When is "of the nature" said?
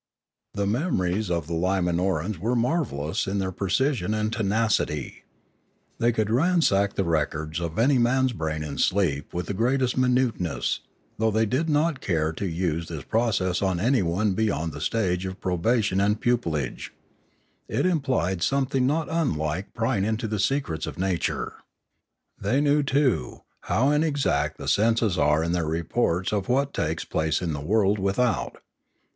20.87-21.57